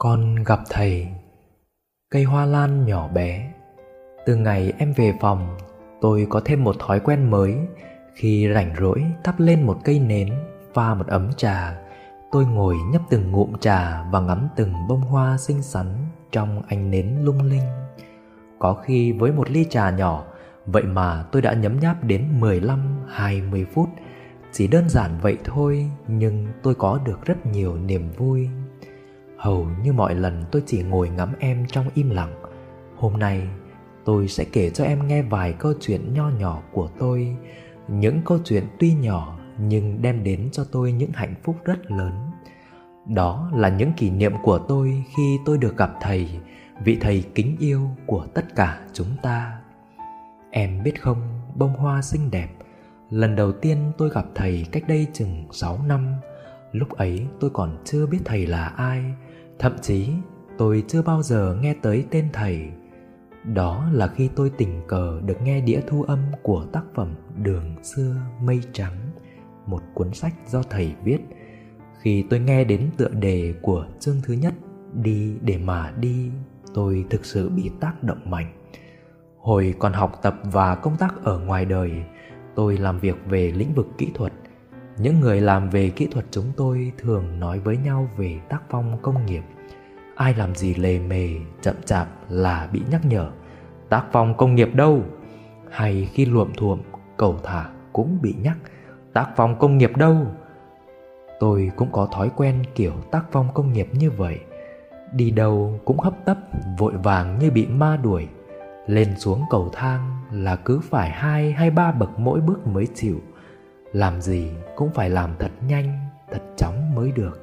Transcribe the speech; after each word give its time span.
Con 0.00 0.34
gặp 0.34 0.60
thầy. 0.70 1.08
Cây 2.10 2.24
hoa 2.24 2.46
lan 2.46 2.86
nhỏ 2.86 3.08
bé. 3.08 3.52
Từ 4.26 4.36
ngày 4.36 4.72
em 4.78 4.92
về 4.92 5.12
phòng, 5.20 5.56
Tôi 6.00 6.26
có 6.30 6.40
thêm 6.44 6.64
một 6.64 6.76
thói 6.78 7.00
quen 7.00 7.30
mới. 7.30 7.56
Khi 8.14 8.48
rảnh 8.54 8.74
rỗi, 8.80 9.04
thắp 9.24 9.40
lên 9.40 9.66
một 9.66 9.78
cây 9.84 9.98
nến, 9.98 10.28
Pha 10.74 10.94
một 10.94 11.06
ấm 11.06 11.30
trà. 11.36 11.78
Tôi 12.32 12.46
ngồi 12.46 12.76
nhấp 12.92 13.02
từng 13.10 13.30
ngụm 13.30 13.58
trà 13.60 14.04
Và 14.10 14.20
ngắm 14.20 14.48
từng 14.56 14.72
bông 14.88 15.00
hoa 15.00 15.38
xinh 15.38 15.62
xắn 15.62 15.86
Trong 16.32 16.62
ánh 16.68 16.90
nến 16.90 17.16
lung 17.22 17.42
linh. 17.42 17.68
Có 18.58 18.74
khi 18.74 19.12
với 19.12 19.32
một 19.32 19.50
ly 19.50 19.66
trà 19.70 19.90
nhỏ, 19.90 20.24
Vậy 20.66 20.82
mà 20.82 21.24
tôi 21.32 21.42
đã 21.42 21.52
nhấm 21.52 21.80
nháp 21.80 22.04
đến 22.04 22.40
15-20 22.40 23.64
phút. 23.74 23.88
Chỉ 24.52 24.66
đơn 24.66 24.88
giản 24.88 25.10
vậy 25.22 25.36
thôi, 25.44 25.90
Nhưng 26.08 26.46
tôi 26.62 26.74
có 26.74 27.00
được 27.04 27.24
rất 27.24 27.46
nhiều 27.46 27.76
niềm 27.76 28.10
vui. 28.16 28.48
Hầu 29.38 29.66
như 29.82 29.92
mọi 29.92 30.14
lần 30.14 30.44
tôi 30.52 30.62
chỉ 30.66 30.82
ngồi 30.82 31.08
ngắm 31.08 31.32
em 31.38 31.66
trong 31.66 31.88
im 31.94 32.10
lặng. 32.10 32.42
Hôm 32.96 33.18
nay 33.18 33.48
tôi 34.04 34.28
sẽ 34.28 34.44
kể 34.44 34.70
cho 34.70 34.84
em 34.84 35.06
nghe 35.06 35.22
vài 35.22 35.52
câu 35.52 35.72
chuyện 35.80 36.14
nho 36.14 36.28
nhỏ 36.28 36.62
của 36.72 36.88
tôi. 36.98 37.36
Những 37.88 38.20
câu 38.24 38.38
chuyện 38.44 38.64
tuy 38.78 38.94
nhỏ 38.94 39.38
nhưng 39.58 40.02
đem 40.02 40.24
đến 40.24 40.48
cho 40.52 40.64
tôi 40.72 40.92
những 40.92 41.12
hạnh 41.14 41.34
phúc 41.42 41.56
rất 41.64 41.90
lớn. 41.90 42.12
Đó 43.06 43.50
là 43.54 43.68
những 43.68 43.92
kỷ 43.92 44.10
niệm 44.10 44.32
của 44.42 44.58
tôi 44.58 45.04
khi 45.16 45.38
tôi 45.44 45.58
được 45.58 45.76
gặp 45.76 45.90
thầy 46.00 46.28
Vị 46.84 46.98
thầy 47.00 47.24
kính 47.34 47.56
yêu 47.60 47.90
của 48.06 48.26
tất 48.34 48.54
cả 48.56 48.80
chúng 48.92 49.16
ta. 49.22 49.60
Em 50.50 50.82
biết 50.82 51.02
không, 51.02 51.40
bông 51.54 51.76
hoa 51.76 52.02
xinh 52.02 52.30
đẹp. 52.30 52.48
Lần 53.10 53.36
đầu 53.36 53.52
tiên 53.52 53.92
tôi 53.98 54.10
gặp 54.10 54.24
thầy 54.34 54.66
cách 54.72 54.82
đây 54.88 55.06
chừng 55.12 55.44
6 55.52 55.78
năm. 55.86 56.14
Lúc 56.72 56.88
ấy 56.90 57.26
tôi 57.40 57.50
còn 57.50 57.78
chưa 57.84 58.06
biết 58.06 58.18
thầy 58.24 58.46
là 58.46 58.66
ai. 58.66 59.04
Thậm 59.58 59.76
chí, 59.82 60.08
tôi 60.58 60.84
chưa 60.88 61.02
bao 61.02 61.22
giờ 61.22 61.56
nghe 61.60 61.74
tới 61.82 62.04
tên 62.10 62.28
thầy. 62.32 62.68
Đó 63.44 63.88
là 63.92 64.08
khi 64.08 64.28
tôi 64.36 64.50
tình 64.58 64.82
cờ 64.88 65.20
được 65.24 65.42
nghe 65.42 65.60
đĩa 65.60 65.80
thu 65.86 66.02
âm 66.02 66.18
của 66.42 66.64
tác 66.72 66.82
phẩm 66.94 67.14
Đường 67.36 67.74
xưa 67.82 68.16
mây 68.42 68.60
trắng, 68.72 68.96
Một 69.66 69.82
cuốn 69.94 70.12
sách 70.12 70.34
do 70.46 70.62
thầy 70.62 70.94
viết. 71.04 71.18
Khi 72.00 72.24
tôi 72.30 72.40
nghe 72.40 72.64
đến 72.64 72.90
tựa 72.96 73.08
đề 73.08 73.54
của 73.62 73.86
chương 74.00 74.16
thứ 74.22 74.34
nhất, 74.34 74.54
Đi 74.94 75.36
để 75.42 75.58
mà 75.58 75.92
đi, 76.00 76.30
Tôi 76.74 77.04
thực 77.10 77.24
sự 77.24 77.48
bị 77.48 77.70
tác 77.80 78.02
động 78.02 78.30
mạnh. 78.30 78.52
Hồi 79.38 79.74
còn 79.78 79.92
học 79.92 80.18
tập 80.22 80.40
và 80.44 80.74
công 80.74 80.96
tác 80.96 81.14
ở 81.24 81.38
ngoài 81.38 81.64
đời, 81.64 81.92
Tôi 82.54 82.76
làm 82.76 82.98
việc 82.98 83.16
về 83.26 83.52
lĩnh 83.52 83.74
vực 83.74 83.86
kỹ 83.98 84.08
thuật 84.14 84.32
những 84.98 85.20
người 85.20 85.40
làm 85.40 85.70
về 85.70 85.90
kỹ 85.90 86.06
thuật 86.06 86.24
chúng 86.30 86.52
tôi 86.56 86.92
thường 86.98 87.40
nói 87.40 87.58
với 87.58 87.76
nhau 87.76 88.08
về 88.16 88.40
tác 88.48 88.62
phong 88.70 88.98
công 89.02 89.26
nghiệp. 89.26 89.42
Ai 90.14 90.34
làm 90.34 90.54
gì 90.54 90.74
lề 90.74 90.98
mề, 90.98 91.30
chậm 91.62 91.74
chạp 91.84 92.08
là 92.28 92.68
bị 92.72 92.82
nhắc 92.90 93.00
nhở. 93.04 93.30
Tác 93.88 94.04
phong 94.12 94.36
công 94.36 94.54
nghiệp 94.54 94.74
đâu? 94.74 95.02
Hay 95.70 96.08
khi 96.12 96.24
luộm 96.24 96.52
thuộm, 96.56 96.80
cầu 97.16 97.40
thả 97.44 97.70
cũng 97.92 98.18
bị 98.22 98.34
nhắc. 98.42 98.56
Tác 99.12 99.28
phong 99.36 99.58
công 99.58 99.78
nghiệp 99.78 99.96
đâu? 99.96 100.26
Tôi 101.40 101.70
cũng 101.76 101.92
có 101.92 102.08
thói 102.12 102.30
quen 102.36 102.62
kiểu 102.74 102.92
tác 103.10 103.24
phong 103.32 103.48
công 103.54 103.72
nghiệp 103.72 103.88
như 103.92 104.10
vậy. 104.10 104.40
Đi 105.12 105.30
đâu 105.30 105.80
cũng 105.84 105.98
hấp 105.98 106.24
tấp, 106.24 106.38
vội 106.78 106.92
vàng 106.92 107.38
như 107.38 107.50
bị 107.50 107.66
ma 107.66 107.96
đuổi. 107.96 108.28
Lên 108.86 109.18
xuống 109.18 109.42
cầu 109.50 109.70
thang 109.72 110.16
là 110.32 110.56
cứ 110.56 110.80
phải 110.80 111.10
hai 111.10 111.52
hay 111.52 111.70
ba 111.70 111.92
bậc 111.92 112.18
mỗi 112.18 112.40
bước 112.40 112.66
mới 112.66 112.86
chịu 112.94 113.20
làm 113.92 114.20
gì 114.20 114.50
cũng 114.76 114.90
phải 114.94 115.10
làm 115.10 115.30
thật 115.38 115.50
nhanh, 115.68 115.98
thật 116.30 116.42
chóng 116.56 116.94
mới 116.94 117.12
được. 117.12 117.40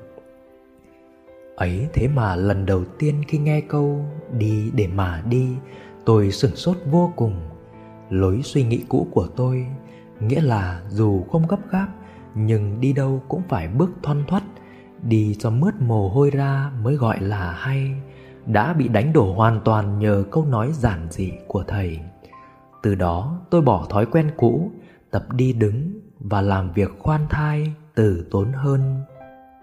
Ấy 1.56 1.88
thế 1.94 2.08
mà 2.08 2.36
lần 2.36 2.66
đầu 2.66 2.84
tiên 3.00 3.24
khi 3.28 3.38
nghe 3.38 3.62
câu 3.62 4.06
đi 4.38 4.72
để 4.76 4.88
mà 4.88 5.24
đi 5.30 5.48
tôi 6.06 6.32
sửng 6.32 6.56
sốt 6.56 6.78
vô 6.92 7.14
cùng. 7.16 7.36
Lối 8.09 8.42
suy 8.44 8.64
nghĩ 8.64 8.84
cũ 8.90 9.08
của 9.12 9.28
tôi, 9.36 9.68
nghĩa 10.19 10.42
là 10.42 10.81
dù 10.90 11.24
không 11.24 11.47
gấp 11.47 11.59
gáp, 11.72 11.88
nhưng 12.36 12.81
đi 12.81 12.94
đâu 12.94 13.24
cũng 13.28 13.42
phải 13.50 13.68
bước 13.68 13.92
thoăn 14.03 14.24
thoắt, 14.28 14.44
đi 15.03 15.36
cho 15.40 15.50
mướt 15.50 15.74
mồ 15.80 16.09
hôi 16.09 16.30
ra 16.31 16.72
mới 16.81 16.96
gọi 16.96 17.22
là 17.22 17.52
hay, 17.52 17.94
đã 18.46 18.74
bị 18.74 18.88
đánh 18.88 19.14
đổ 19.14 19.34
hoàn 19.34 19.62
toàn 19.66 20.00
nhờ 20.00 20.24
câu 20.31 20.46
nói 20.46 20.72
giản 20.74 21.08
dị 21.09 21.31
của 21.48 21.64
thầy. 21.68 22.00
Từ 22.84 22.96
đó 22.96 23.40
tôi 23.50 23.62
bỏ 23.62 23.86
thói 23.90 24.06
quen 24.06 24.31
cũ, 24.38 24.72
tập 25.12 25.25
đi 25.31 25.53
đứng 25.53 26.05
và 26.20 26.42
làm 26.42 26.74
việc 26.74 26.90
khoan 27.00 27.28
thai, 27.30 27.74
từ 27.96 28.28
tốn 28.31 28.53
hơn. 28.53 29.03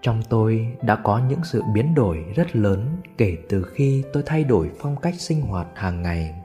Trong 0.01 0.21
tôi 0.29 0.77
đã 0.81 0.95
có 0.95 1.21
những 1.29 1.43
sự 1.43 1.61
biến 1.73 1.95
đổi 1.95 2.25
rất 2.35 2.55
lớn 2.55 2.87
kể 3.17 3.37
từ 3.49 3.63
khi 3.63 4.03
tôi 4.13 4.23
thay 4.25 4.43
đổi 4.43 4.71
phong 4.79 4.95
cách 5.01 5.15
sinh 5.17 5.41
hoạt 5.41 5.67
hàng 5.75 6.01
ngày. 6.01 6.35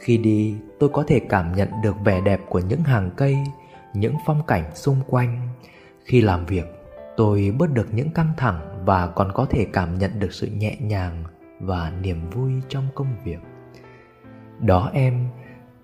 Khi 0.00 0.18
đi, 0.18 0.56
tôi 0.78 0.88
có 0.88 1.04
thể 1.06 1.20
cảm 1.28 1.52
nhận 1.52 1.68
được 1.82 1.96
vẻ 2.04 2.20
đẹp 2.20 2.40
của 2.48 2.58
những 2.58 2.82
hàng 2.82 3.10
cây, 3.16 3.36
những 3.94 4.14
phong 4.26 4.46
cảnh 4.46 4.74
xung 4.74 5.00
quanh. 5.06 5.48
Khi 6.04 6.20
làm 6.20 6.46
việc, 6.46 6.64
tôi 7.16 7.54
bớt 7.58 7.70
được 7.72 7.94
những 7.94 8.10
căng 8.10 8.32
thẳng 8.36 8.84
và 8.84 9.06
còn 9.06 9.32
có 9.34 9.44
thể 9.44 9.66
cảm 9.72 9.98
nhận 9.98 10.18
được 10.18 10.32
sự 10.32 10.46
nhẹ 10.46 10.76
nhàng 10.80 11.24
và 11.60 11.92
niềm 12.02 12.30
vui 12.30 12.52
trong 12.68 12.88
công 12.94 13.16
việc. 13.24 13.38
Đó 14.60 14.90
em, 14.92 15.28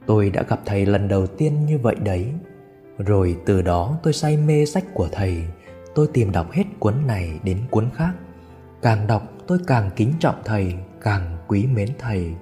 tôi 0.06 0.30
đã 0.30 0.42
gặp 0.42 0.60
thầy 0.66 0.86
lần 0.86 1.08
đầu 1.08 1.26
tiên 1.26 1.66
như 1.66 1.78
vậy 1.78 1.96
đấy 2.04 2.32
rồi 2.98 3.36
từ 3.46 3.62
đó 3.62 3.98
tôi 4.02 4.12
say 4.12 4.36
mê 4.36 4.66
sách 4.66 4.84
của 4.94 5.08
thầy. 5.12 5.44
Tôi 5.94 6.08
tìm 6.12 6.32
đọc 6.32 6.52
hết 6.52 6.64
cuốn 6.78 6.94
này 7.06 7.40
đến 7.44 7.60
cuốn 7.70 7.90
khác. 7.94 8.12
Càng 8.82 9.06
đọc, 9.06 9.22
tôi 9.46 9.58
càng 9.66 9.90
kính 9.96 10.12
trọng 10.20 10.42
thầy, 10.44 10.74
Càng 11.00 11.36
quý 11.48 11.66
mến 11.66 11.88
thầy. 11.98 12.34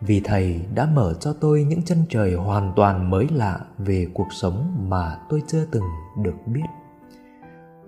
Vì 0.00 0.20
thầy 0.20 0.60
đã 0.74 0.86
mở 0.94 1.14
cho 1.20 1.32
tôi 1.40 1.64
những 1.64 1.82
chân 1.82 1.98
trời 2.08 2.34
hoàn 2.34 2.72
toàn 2.76 3.10
mới 3.10 3.26
lạ 3.34 3.60
Về 3.78 4.06
cuộc 4.14 4.28
sống 4.40 4.86
mà 4.88 5.18
tôi 5.28 5.42
chưa 5.46 5.66
từng 5.70 5.84
được 6.22 6.36
biết. 6.46 6.66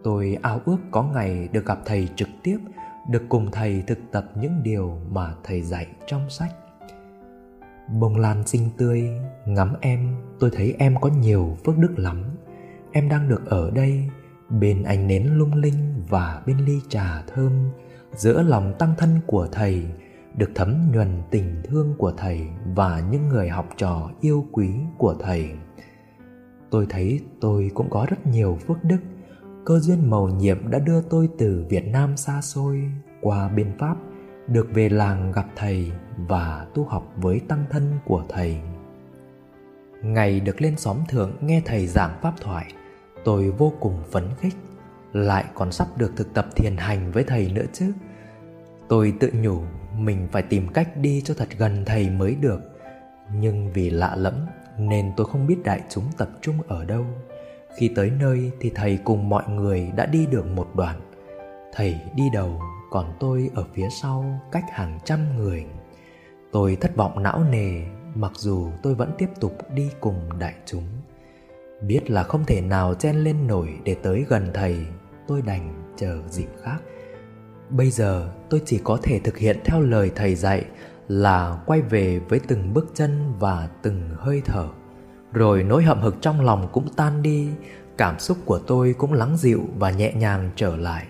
Tôi 0.03 0.39
ao 0.43 0.61
ước 0.65 0.79
có 0.91 1.03
ngày 1.03 1.49
được 1.53 1.67
gặp 1.67 1.79
thầy 1.85 2.09
trực 2.17 2.29
tiếp, 2.43 2.59
Được 3.09 3.23
cùng 3.29 3.51
thầy 3.51 3.83
thực 3.87 3.99
tập 4.13 4.25
những 4.35 4.63
điều 4.63 4.99
mà 5.11 5.35
thầy 5.45 5.63
dạy 5.63 5.87
trong 6.07 6.31
sách. 6.31 6.51
Bông 7.99 8.17
lan 8.17 8.47
xinh 8.47 8.71
tươi, 8.77 9.11
ngắm 9.47 9.75
em, 9.81 10.17
tôi 10.39 10.51
thấy 10.53 10.75
em 10.79 10.95
có 11.01 11.09
nhiều 11.09 11.57
phước 11.65 11.79
đức 11.79 11.99
lắm. 11.99 12.25
Em 12.93 13.09
đang 13.09 13.29
được 13.29 13.47
ở 13.47 13.71
đây, 13.71 14.09
bên 14.49 14.83
ánh 14.83 15.07
nến 15.07 15.27
lung 15.27 15.55
linh 15.55 16.05
và 16.09 16.43
bên 16.47 16.57
ly 16.59 16.81
trà 16.89 17.23
thơm, 17.23 17.53
giữa 18.13 18.43
lòng 18.43 18.75
tăng 18.79 18.95
thân 18.99 19.21
của 19.27 19.49
thầy, 19.53 19.85
được 20.37 20.51
thấm 20.55 20.93
nhuần 20.93 21.23
tình 21.31 21.63
thương 21.65 21.95
của 21.99 22.13
thầy 22.17 22.41
và 22.75 23.03
những 23.11 23.29
người 23.29 23.49
học 23.49 23.69
trò 23.77 24.11
yêu 24.21 24.47
quý 24.53 24.71
của 24.99 25.15
thầy. 25.21 25.51
Tôi 26.71 26.87
thấy 26.89 27.21
tôi 27.41 27.71
cũng 27.75 27.91
có 27.91 28.07
rất 28.11 28.27
nhiều 28.27 28.59
phước 28.67 28.85
đức, 28.85 29.01
cơ 29.65 29.79
duyên 29.79 30.11
mầu 30.11 30.29
nhiệm 30.29 30.71
đã 30.71 30.79
đưa 30.79 31.03
tôi 31.03 31.29
từ 31.39 31.65
Việt 31.69 31.87
Nam 31.87 32.17
xa 32.17 32.41
xôi 32.43 32.91
qua 33.21 33.49
bên 33.49 33.73
Pháp 33.79 33.97
được 34.51 34.69
về 34.75 34.89
làng 34.89 35.33
gặp 35.33 35.47
thầy 35.57 35.93
và 36.17 36.67
tu 36.75 36.85
học 36.85 37.13
với 37.17 37.41
tăng 37.49 37.65
thân 37.71 37.99
của 38.05 38.25
thầy. 38.29 38.57
Ngày 40.03 40.41
được 40.41 40.63
lên 40.63 40.77
xóm 40.77 40.97
thượng 41.09 41.33
nghe 41.41 41.63
thầy 41.65 41.87
giảng 41.87 42.19
pháp 42.23 42.35
thoại, 42.41 42.73
tôi 43.25 43.51
vô 43.51 43.73
cùng 43.81 44.03
phấn 44.11 44.29
khích, 44.39 44.55
lại 45.13 45.45
còn 45.55 45.73
sắp 45.73 45.89
được 45.97 46.13
thực 46.17 46.35
tập 46.35 46.47
thiền 46.57 46.77
hành 46.77 47.13
với 47.13 47.25
thầy 47.25 47.51
nữa 47.53 47.65
chứ. 47.73 47.93
Tôi 48.89 49.13
tự 49.21 49.31
nhủ 49.35 49.59
mình 49.99 50.29
phải 50.33 50.43
tìm 50.43 50.69
cách 50.69 50.97
đi 50.97 51.23
cho 51.25 51.35
thật 51.35 51.49
gần 51.59 51.85
thầy 51.85 52.11
mới 52.11 52.35
được, 52.35 52.61
nhưng 53.35 53.73
vì 53.73 53.91
lạ 53.91 54.17
lẫm 54.17 54.35
nên 54.79 55.13
tôi 55.17 55.27
không 55.27 55.47
biết 55.47 55.59
đại 55.65 55.81
chúng 55.89 56.05
tập 56.17 56.29
trung 56.41 56.57
ở 56.69 56.85
đâu. 56.85 57.05
Khi 57.79 57.91
tới 57.97 58.11
nơi 58.11 58.51
thì 58.61 58.73
thầy 58.75 58.99
cùng 59.05 59.29
mọi 59.29 59.49
người 59.49 59.93
đã 59.97 60.07
đi 60.07 60.27
được 60.27 60.47
một 60.47 60.69
đoạn. 60.75 61.01
Thầy 61.73 62.01
đi 62.15 62.25
đầu 62.33 62.61
còn 62.91 63.13
tôi 63.21 63.51
ở 63.55 63.65
phía 63.75 63.89
sau 63.91 64.41
cách 64.53 64.65
hàng 64.71 64.99
trăm 65.05 65.37
người. 65.37 65.67
Tôi 66.53 66.77
thất 66.81 66.97
vọng 66.97 67.23
não 67.23 67.45
nề, 67.51 67.83
mặc 68.15 68.33
dù 68.35 68.69
tôi 68.83 68.95
vẫn 68.95 69.13
tiếp 69.19 69.29
tục 69.41 69.59
đi 69.75 69.91
cùng 70.01 70.39
đại 70.39 70.55
chúng. 70.67 70.85
Biết 71.83 72.11
là 72.11 72.23
không 72.23 72.45
thể 72.45 72.61
nào 72.61 72.95
chen 72.95 73.17
lên 73.17 73.47
nổi 73.47 73.79
để 73.85 73.95
tới 74.03 74.25
gần 74.29 74.51
thầy, 74.55 74.77
tôi 75.27 75.43
đành 75.43 75.93
chờ 75.97 76.19
dịp 76.29 76.49
khác. 76.63 76.79
Bây 77.71 77.91
giờ 77.91 78.31
tôi 78.51 78.63
chỉ 78.67 78.81
có 78.85 78.99
thể 79.03 79.21
thực 79.25 79.39
hiện 79.39 79.61
theo 79.65 79.81
lời 79.81 80.11
thầy 80.15 80.35
dạy 80.35 80.65
là 81.09 81.63
quay 81.67 81.83
về 81.83 82.19
với 82.19 82.41
từng 82.49 82.75
bước 82.75 82.91
chân 82.95 83.33
và 83.39 83.69
từng 83.83 84.11
hơi 84.17 84.43
thở. 84.45 84.69
Rồi 85.33 85.63
nỗi 85.63 85.83
hậm 85.83 86.01
hực 86.01 86.17
trong 86.21 86.41
lòng 86.41 86.69
cũng 86.73 86.89
tan 86.97 87.23
đi, 87.23 87.49
cảm 87.99 88.19
xúc 88.19 88.39
của 88.45 88.59
tôi 88.59 88.95
cũng 88.99 89.13
lắng 89.13 89.37
dịu 89.37 89.61
và 89.79 89.91
nhẹ 89.91 90.13
nhàng 90.13 90.51
trở 90.57 90.77
lại. 90.77 91.07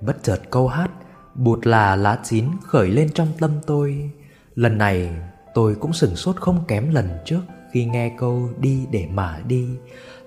Bất 0.00 0.22
chợt 0.22 0.40
câu 0.50 0.68
hát 0.68 0.90
bụt 1.40 1.66
là 1.66 1.96
lá 1.96 2.18
chín 2.22 2.44
khởi 2.62 2.88
lên 2.88 3.08
trong 3.14 3.28
tâm 3.38 3.50
tôi. 3.66 4.10
Lần 4.54 4.78
này, 4.78 5.10
tôi 5.54 5.74
cũng 5.74 5.92
sửng 5.92 6.16
sốt 6.16 6.36
không 6.36 6.64
kém 6.68 6.94
lần 6.94 7.08
trước 7.24 7.40
khi 7.72 7.84
nghe 7.84 8.12
câu 8.18 8.50
đi 8.58 8.86
để 8.90 9.06
mà 9.10 9.38
đi. 9.46 9.68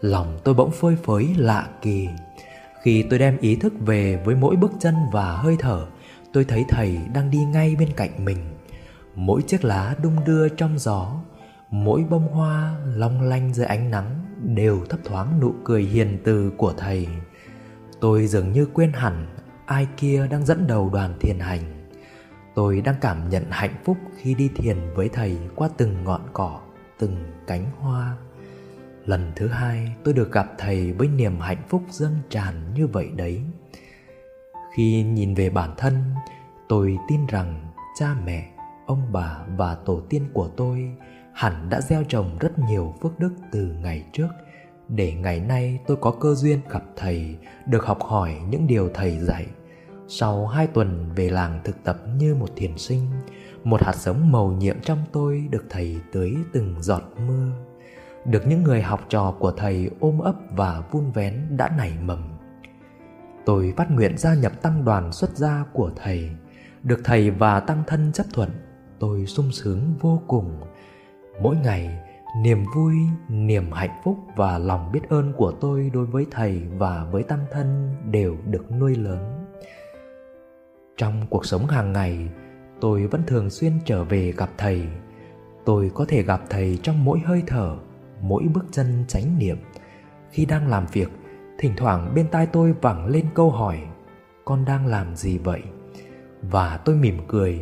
Lòng 0.02 0.40
tôi 0.44 0.54
bỗng 0.54 0.72
phơi 0.72 0.96
phới, 1.04 1.28
lạ 1.38 1.68
kỳ. 1.82 2.08
Khi 2.82 3.04
tôi 3.10 3.20
đem 3.20 3.38
ý 3.38 3.56
thức 3.56 3.74
về 3.80 4.22
với 4.26 4.36
mỗi 4.36 4.56
bước 4.56 4.72
chân 4.80 4.96
và 5.12 5.38
hơi 5.38 5.56
thở, 5.60 5.86
tôi 6.34 6.46
thấy 6.46 6.66
thầy 6.70 7.00
đang 7.14 7.32
đi 7.32 7.38
ngay 7.38 7.76
bên 7.80 7.90
cạnh 7.96 8.26
mình. 8.26 8.38
Mỗi 9.16 9.42
chiếc 9.42 9.64
lá 9.64 9.96
đung 10.04 10.26
đưa 10.26 10.50
trong 10.50 10.80
gió, 10.80 11.12
mỗi 11.70 12.04
bông 12.10 12.28
hoa 12.28 12.76
long 12.96 13.22
lanh 13.22 13.54
dưới 13.54 13.66
ánh 13.66 13.92
nắng 13.92 14.26
đều 14.44 14.86
thấp 14.90 15.00
thoáng 15.04 15.40
nụ 15.40 15.54
cười 15.64 15.84
hiền 15.84 16.18
từ 16.24 16.52
của 16.58 16.74
thầy. 16.78 17.08
Tôi 18.00 18.28
dường 18.28 18.52
như 18.52 18.68
quên 18.74 18.94
hẳn 18.94 19.26
ai 19.66 19.88
kia 19.98 20.28
đang 20.32 20.46
dẫn 20.46 20.68
đầu 20.68 20.90
đoàn 20.90 21.14
thiền 21.20 21.40
hành? 21.40 21.90
Tôi 22.56 22.82
đang 22.82 22.96
cảm 23.02 23.30
nhận 23.30 23.44
hạnh 23.50 23.76
phúc 23.86 23.98
khi 24.18 24.34
đi 24.34 24.50
thiền 24.56 24.78
với 24.96 25.10
thầy 25.10 25.38
qua 25.56 25.70
từng 25.78 26.04
ngọn 26.04 26.22
cỏ, 26.34 26.62
từng 27.00 27.26
cánh 27.48 27.66
hoa. 27.80 28.18
Lần 29.06 29.32
thứ 29.36 29.48
hai, 29.48 29.96
tôi 30.04 30.14
được 30.14 30.32
gặp 30.32 30.48
thầy 30.58 30.94
với 30.94 31.08
niềm 31.08 31.40
hạnh 31.40 31.64
phúc 31.70 31.84
dâng 31.90 32.16
tràn 32.30 32.74
như 32.74 32.88
vậy 32.88 33.10
đấy. 33.16 33.42
Khi 34.76 35.04
nhìn 35.04 35.34
về 35.34 35.50
bản 35.50 35.74
thân, 35.78 35.94
tôi 36.70 36.98
tin 37.10 37.26
rằng 37.28 37.72
cha 38.00 38.16
mẹ, 38.26 38.50
ông 38.86 39.12
bà 39.12 39.38
và 39.58 39.76
tổ 39.76 40.02
tiên 40.10 40.24
của 40.34 40.48
tôi 40.48 40.96
hẳn 41.34 41.70
đã 41.70 41.82
gieo 41.82 42.04
trồng 42.04 42.38
rất 42.40 42.60
nhiều 42.60 42.94
phước 43.02 43.20
đức 43.20 43.34
từ 43.52 43.76
ngày 43.82 44.06
trước 44.14 44.28
để 44.96 45.14
ngày 45.14 45.40
nay 45.40 45.80
tôi 45.88 45.98
có 46.02 46.12
cơ 46.12 46.36
duyên 46.36 46.60
gặp 46.70 46.84
thầy, 46.96 47.36
được 47.66 47.86
học 47.86 48.04
hỏi 48.04 48.36
những 48.50 48.68
điều 48.68 48.90
thầy 48.94 49.20
dạy. 49.20 49.48
Sau 50.08 50.48
hai 50.48 50.68
tuần 50.68 51.10
về 51.16 51.30
làng 51.30 51.62
thực 51.64 51.84
tập 51.84 51.98
như 52.18 52.36
một 52.36 52.50
thiền 52.56 52.78
sinh, 52.78 53.08
một 53.64 53.84
hạt 53.84 53.96
giống 53.96 54.32
màu 54.32 54.52
nhiệm 54.52 54.82
trong 54.82 54.98
tôi 55.12 55.48
được 55.52 55.66
thầy 55.70 55.98
tưới 56.12 56.36
từng 56.54 56.76
giọt 56.80 57.02
mưa. 57.28 57.52
Được 58.26 58.48
những 58.48 58.64
người 58.64 58.82
học 58.82 59.06
trò 59.10 59.36
của 59.40 59.52
thầy 59.52 59.90
ôm 60.00 60.20
ấp 60.20 60.36
và 60.52 60.84
vun 60.92 61.12
vén 61.12 61.58
đã 61.58 61.70
nảy 61.78 61.92
mầm. 62.02 62.34
Tôi 63.46 63.74
phát 63.78 63.92
nguyện 63.92 64.18
gia 64.18 64.34
nhập 64.34 64.62
tăng 64.62 64.86
đoàn 64.86 65.12
xuất 65.12 65.38
gia 65.38 65.66
của 65.74 65.92
thầy. 65.96 66.30
Được 66.84 67.02
thầy 67.04 67.32
và 67.32 67.60
tăng 67.60 67.84
thân 67.88 68.12
chấp 68.14 68.26
thuận, 68.34 68.50
tôi 69.00 69.26
sung 69.26 69.52
sướng 69.52 69.94
vô 70.00 70.22
cùng. 70.28 70.62
Mỗi 71.42 71.56
ngày 71.56 72.00
niềm 72.36 72.66
vui, 72.76 72.96
niềm 73.30 73.72
hạnh 73.72 74.02
phúc 74.04 74.18
và 74.36 74.58
lòng 74.58 74.92
biết 74.92 75.10
ơn 75.10 75.34
của 75.34 75.52
tôi 75.52 75.92
đối 75.94 76.06
với 76.06 76.26
thầy 76.32 76.62
và 76.78 77.06
với 77.12 77.24
tăng 77.24 77.46
thân 77.52 77.96
đều 78.12 78.38
được 78.46 78.72
nuôi 78.72 78.96
lớn. 78.96 79.46
Trong 80.98 81.28
cuộc 81.30 81.46
sống 81.46 81.68
hàng 81.68 81.94
ngày, 81.94 82.30
tôi 82.82 83.08
vẫn 83.08 83.22
thường 83.28 83.50
xuyên 83.50 83.74
trở 83.86 84.04
về 84.04 84.32
gặp 84.32 84.50
thầy. 84.58 84.88
Tôi 85.66 85.92
có 85.94 86.06
thể 86.08 86.24
gặp 86.24 86.42
thầy 86.50 86.80
trong 86.84 87.06
mỗi 87.06 87.20
hơi 87.20 87.44
thở, 87.48 87.78
mỗi 88.22 88.44
bước 88.54 88.66
chân 88.72 89.06
chánh 89.08 89.38
niệm. 89.38 89.58
Khi 90.32 90.46
đang 90.46 90.68
làm 90.68 90.86
việc, 90.92 91.10
thỉnh 91.60 91.74
thoảng 91.78 92.12
bên 92.16 92.28
tai 92.28 92.46
tôi 92.46 92.74
vẳng 92.82 93.08
lên 93.08 93.26
câu 93.34 93.52
hỏi, 93.52 93.80
con 94.46 94.66
đang 94.66 94.86
làm 94.86 95.16
gì 95.16 95.38
vậy? 95.38 95.62
Và 96.42 96.78
tôi 96.78 96.96
mỉm 96.96 97.18
cười 97.28 97.62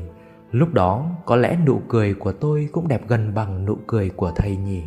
lúc 0.52 0.74
đó, 0.74 1.10
có 1.26 1.36
lẽ 1.36 1.58
nụ 1.66 1.82
cười 1.90 2.14
của 2.14 2.32
tôi 2.32 2.70
cũng 2.72 2.88
đẹp 2.88 3.08
gần 3.08 3.34
bằng 3.34 3.66
nụ 3.66 3.78
cười 3.88 4.10
của 4.10 4.32
thầy 4.36 4.58
nhỉ. 4.58 4.84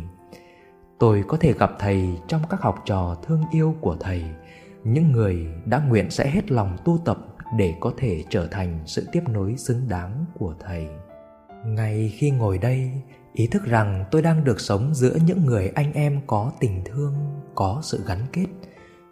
Tôi 0.99 1.23
có 1.27 1.37
thể 1.37 1.53
gặp 1.53 1.71
thầy 1.79 2.19
trong 2.27 2.41
các 2.49 2.61
học 2.61 2.75
trò 2.85 3.15
thương 3.23 3.43
yêu 3.51 3.75
của 3.81 3.95
thầy. 3.99 4.23
Những 4.83 5.11
người 5.11 5.47
đã 5.65 5.79
nguyện 5.87 6.09
sẽ 6.09 6.29
hết 6.29 6.51
lòng 6.51 6.77
tu 6.85 6.97
tập 7.05 7.17
để 7.57 7.75
có 7.79 7.91
thể 7.97 8.23
trở 8.29 8.47
thành 8.47 8.79
sự 8.85 9.07
tiếp 9.11 9.21
nối 9.29 9.55
xứng 9.57 9.87
đáng 9.89 10.25
của 10.39 10.55
thầy. 10.59 10.87
Ngay 11.65 12.13
khi 12.17 12.31
ngồi 12.31 12.57
đây, 12.57 12.91
ý 13.33 13.47
thức 13.47 13.65
rằng 13.65 14.05
tôi 14.11 14.21
đang 14.21 14.43
được 14.43 14.59
sống 14.59 14.93
giữa 14.93 15.17
những 15.25 15.45
người 15.45 15.67
anh 15.67 15.93
em 15.93 16.21
có 16.27 16.51
tình 16.59 16.81
thương, 16.85 17.13
có 17.55 17.79
sự 17.83 18.03
gắn 18.07 18.19
kết. 18.33 18.47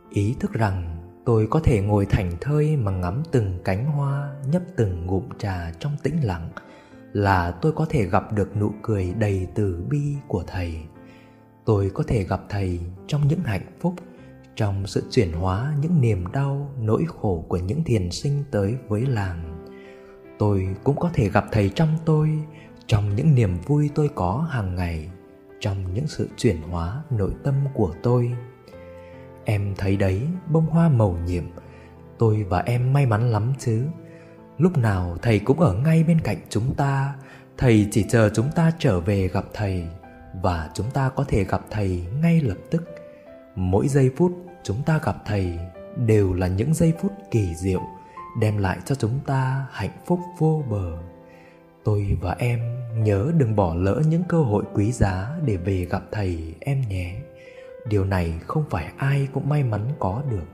Ý 0.10 0.36
thức 0.40 0.54
rằng 0.54 1.03
tôi 1.26 1.48
có 1.50 1.60
thể 1.60 1.82
ngồi 1.82 2.06
thảnh 2.06 2.32
thơi 2.42 2.76
mà 2.76 2.92
ngắm 2.92 3.24
từng 3.32 3.60
cánh 3.64 3.86
hoa, 3.86 4.36
nhấp 4.52 4.62
từng 4.76 5.06
ngụm 5.06 5.24
trà 5.38 5.72
trong 5.80 5.92
tĩnh 6.04 6.24
lặng, 6.24 6.50
là 7.14 7.52
tôi 7.52 7.72
có 7.72 7.86
thể 7.90 8.04
gặp 8.04 8.34
được 8.34 8.58
nụ 8.58 8.72
cười 8.82 9.14
đầy 9.20 9.48
từ 9.56 9.84
bi 9.90 10.16
của 10.28 10.44
thầy. 10.48 10.78
Tôi 11.66 11.92
có 11.94 12.04
thể 12.08 12.24
gặp 12.24 12.42
thầy 12.50 12.80
trong 13.08 13.28
những 13.28 13.44
hạnh 13.44 13.78
phúc, 13.80 13.94
trong 14.56 14.88
sự 14.88 15.04
chuyển 15.12 15.32
hóa 15.32 15.74
những 15.82 16.02
niềm 16.02 16.32
đau, 16.32 16.72
nỗi 16.80 17.06
khổ 17.08 17.46
của 17.48 17.58
những 17.58 17.84
thiền 17.84 18.12
sinh 18.12 18.44
tới 18.52 18.76
với 18.88 19.02
làng. 19.02 19.66
Tôi 20.40 20.68
cũng 20.84 20.96
có 21.00 21.10
thể 21.14 21.30
gặp 21.30 21.46
thầy 21.52 21.70
trong 21.70 21.90
tôi, 22.06 22.30
trong 22.88 23.16
những 23.16 23.36
niềm 23.36 23.58
vui 23.66 23.90
tôi 23.96 24.10
có 24.16 24.48
hàng 24.50 24.76
ngày, 24.76 25.10
trong 25.60 25.94
những 25.94 26.08
sự 26.08 26.30
chuyển 26.38 26.62
hóa 26.62 27.04
nội 27.10 27.32
tâm 27.44 27.56
của 27.74 27.94
tôi 28.04 28.32
em 29.46 29.74
thấy 29.78 29.98
đấy, 29.98 30.22
bông 30.52 30.66
hoa 30.66 30.90
màu 30.90 31.18
nhiệm. 31.26 31.44
Tôi 32.18 32.44
và 32.44 32.60
em 32.60 32.94
may 32.94 33.06
mắn 33.06 33.32
lắm 33.32 33.54
chứ. 33.60 33.86
Lúc 34.58 34.78
nào 34.78 35.18
thầy 35.22 35.40
cũng 35.40 35.60
ở 35.60 35.74
ngay 35.74 36.04
bên 36.04 36.20
cạnh 36.22 36.38
chúng 36.50 36.76
ta. 36.76 37.16
Thầy 37.58 37.88
chỉ 37.92 38.06
chờ 38.10 38.30
chúng 38.34 38.52
ta 38.56 38.72
trở 38.80 39.00
về 39.00 39.28
gặp 39.28 39.46
thầy, 39.54 39.84
và 40.42 40.70
chúng 40.74 40.92
ta 40.92 41.10
có 41.10 41.24
thể 41.28 41.44
gặp 41.44 41.62
thầy 41.70 42.06
ngay 42.22 42.42
lập 42.42 42.58
tức. 42.72 42.96
Mỗi 43.56 43.88
giây 43.88 44.12
phút 44.18 44.32
chúng 44.64 44.84
ta 44.84 45.00
gặp 45.04 45.16
thầy 45.26 45.60
đều 45.98 46.34
là 46.34 46.48
những 46.48 46.74
giây 46.74 46.94
phút 47.00 47.12
kỳ 47.32 47.56
diệu, 47.56 47.82
đem 48.40 48.58
lại 48.58 48.78
cho 48.86 48.96
chúng 48.96 49.20
ta 49.26 49.66
hạnh 49.72 49.98
phúc 50.06 50.20
vô 50.38 50.64
bờ. 50.70 50.98
Tôi 51.84 52.18
và 52.22 52.36
em 52.40 52.60
nhớ 53.04 53.32
đừng 53.38 53.56
bỏ 53.56 53.76
lỡ 53.76 54.02
những 54.08 54.24
cơ 54.28 54.42
hội 54.42 54.64
quý 54.74 54.92
giá 54.92 55.30
để 55.46 55.58
về 55.58 55.86
gặp 55.86 56.04
thầy, 56.12 56.56
em 56.60 56.82
nhé 56.90 57.16
điều 57.90 58.06
này 58.06 58.40
không 58.48 58.64
phải 58.70 58.94
ai 58.98 59.28
cũng 59.34 59.50
may 59.50 59.64
mắn 59.64 59.92
có 60.00 60.24
được. 60.32 60.46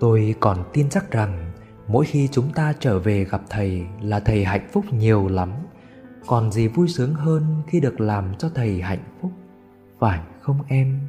Tôi 0.00 0.34
còn 0.40 0.64
tin 0.72 0.88
chắc 0.88 1.10
rằng 1.10 1.52
mỗi 1.88 2.04
khi 2.04 2.28
chúng 2.28 2.52
ta 2.52 2.74
trở 2.80 2.98
về 2.98 3.24
gặp 3.24 3.42
thầy 3.50 3.86
là 4.02 4.20
thầy 4.20 4.44
hạnh 4.44 4.68
phúc 4.72 4.84
nhiều 4.92 5.28
lắm. 5.28 5.52
Còn 6.26 6.52
gì 6.52 6.68
vui 6.68 6.88
sướng 6.88 7.14
hơn 7.14 7.62
khi 7.66 7.80
được 7.80 8.00
làm 8.00 8.34
cho 8.38 8.48
thầy 8.54 8.82
hạnh 8.82 9.04
phúc, 9.20 9.30
phải 9.98 10.20
không 10.40 10.58
em? 10.68 11.00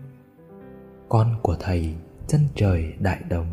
Con 1.10 1.36
của 1.42 1.56
thầy, 1.60 1.96
chân 2.28 2.42
trời 2.56 2.94
đại 3.00 3.20
đồng. 3.30 3.48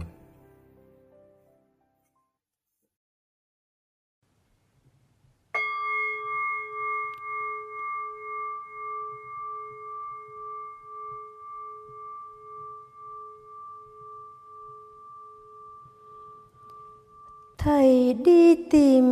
Thầy 17.69 18.17
đi 18.25 18.55
tìm 18.55 19.05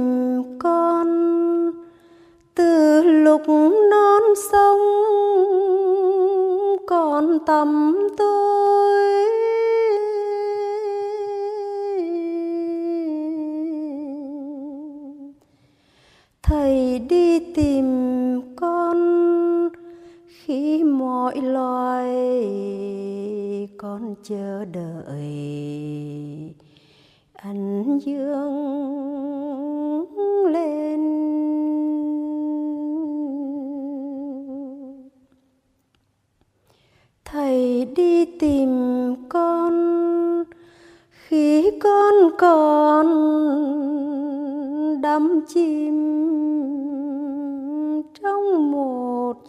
con. 0.58 1.06
Từ 2.54 3.02
lúc 3.02 3.42
non 3.90 4.22
sông 4.50 4.78
con 6.86 7.38
tâm 7.46 7.98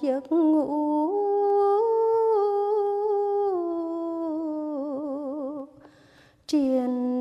giấc 0.08 0.32
ngủ. 0.32 1.12
Triền 6.48 7.18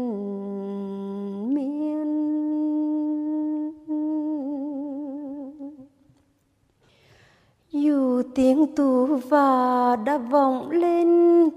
tiếng 8.36 8.66
tù 8.76 9.06
và 9.06 9.96
đã 10.04 10.18
vọng 10.18 10.70
lên 10.70 11.08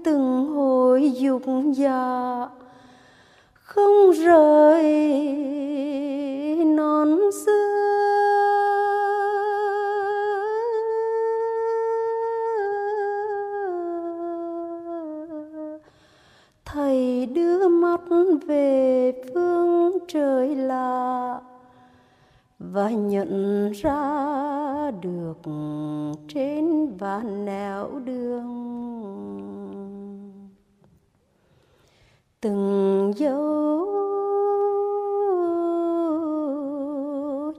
từng 0.04 0.46
hồi 0.54 1.12
dục 1.12 1.42
dài 1.74 2.19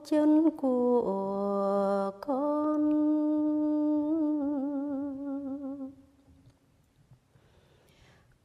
chân 0.06 0.50
của 0.58 2.12
con. 2.22 2.82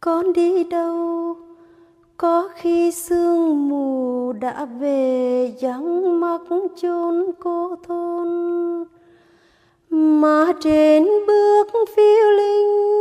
Con 0.00 0.32
đi 0.32 0.64
đâu? 0.64 1.36
Có 2.16 2.48
khi 2.54 2.92
sương 2.92 3.68
mù 3.68 4.32
đã 4.32 4.64
về, 4.64 5.52
vắng 5.60 6.20
mắc 6.20 6.40
chốn 6.76 7.30
cô 7.40 7.76
thôn. 7.88 8.28
Mà 9.90 10.52
trên 10.60 11.04
bước 11.26 11.66
phiêu 11.96 12.30
linh 12.30 12.96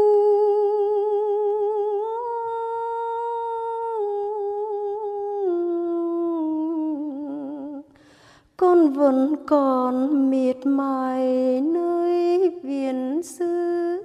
con 8.57 8.93
vẫn 8.93 9.35
còn 9.45 10.29
miệt 10.29 10.57
mài 10.65 11.61
nơi 11.61 12.49
viện 12.63 13.21
xứ. 13.23 14.03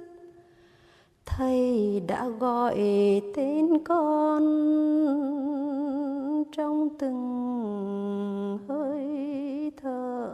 Thầy 1.25 2.01
đã 2.07 2.27
gọi 2.39 2.75
tên 3.35 3.83
con 3.83 4.41
trong 6.51 6.89
từng 6.99 8.59
hơi 8.67 9.71
thở. 9.81 10.29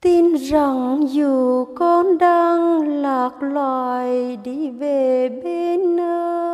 Tin 0.00 0.34
rằng 0.34 1.06
dù 1.08 1.64
con 1.76 2.18
đang 2.18 2.88
lạc 2.88 3.42
loài 3.42 4.36
đi 4.36 4.70
về 4.70 5.28
bên 5.44 5.96
nơi 5.96 6.51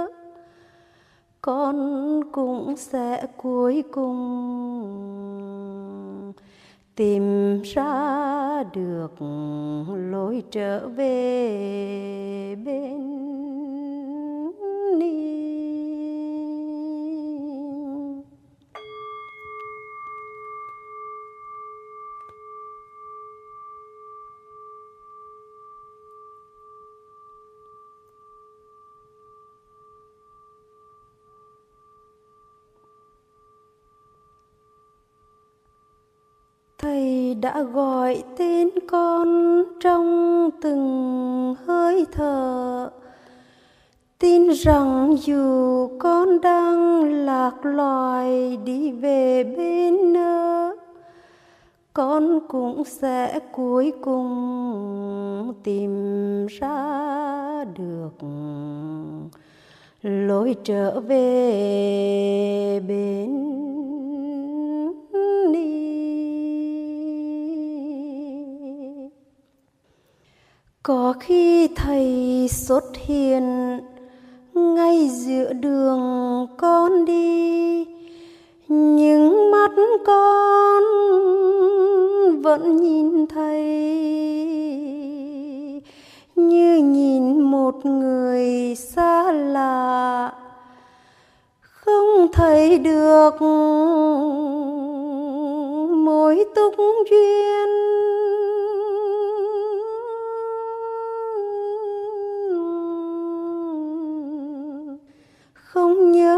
con 1.48 2.20
cũng 2.32 2.76
sẽ 2.76 3.26
cuối 3.36 3.82
cùng 3.92 4.32
tìm 6.94 7.22
ra 7.62 8.64
được 8.72 9.22
lối 10.10 10.42
trở 10.50 10.88
về 10.88 12.56
bên 12.64 12.98
ni. 14.98 15.47
Thầy 36.78 37.35
đã 37.35 37.62
gọi 37.62 38.23
tên 38.37 38.68
con 38.88 39.62
trong 39.80 40.50
từng 40.62 41.54
hơi 41.66 42.06
thở. 42.12 42.90
Tin 44.18 44.49
rằng 44.49 45.16
dù 45.20 45.88
con 45.99 46.40
đang 46.40 47.04
lạc 47.04 47.54
loài 47.62 48.56
đi 48.64 48.90
về 48.90 49.44
bên 49.44 50.12
nơi 50.12 50.76
con 51.92 52.40
cũng 52.49 52.85
sẽ 52.85 53.40
cuối 53.52 53.92
cùng 54.02 55.54
tìm 55.64 55.92
ra 56.47 57.64
được 57.64 58.26
lối 60.02 60.54
trở 60.64 61.00
về 61.00 62.80
bên 62.88 63.49
có 70.88 71.14
khi 71.21 71.68
thầy 71.68 72.49
xuất 72.50 72.85
hiện, 72.97 73.78
ngay 74.54 75.09
giữa 75.09 75.52
đường 75.52 76.47
con 76.57 77.04
đi. 77.04 77.85
Những 78.68 79.50
mắt 79.50 79.71
con 80.07 80.83
vẫn 82.42 82.76
nhìn 82.76 83.26
thầy, 83.26 83.62
như 86.37 86.76
nhìn 86.76 87.40
một 87.40 87.87
người 87.87 88.75
xa 88.75 89.33
lạ. 89.33 90.33
Không 91.61 92.28
thấy 92.33 92.78
được 92.78 93.42
mối 96.04 96.45
túc 96.54 96.75
duyên. 97.11 98.07